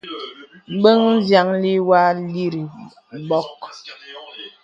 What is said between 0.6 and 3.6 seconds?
Bəŋ vyàŋli wɔ àlirì bɔ̀k.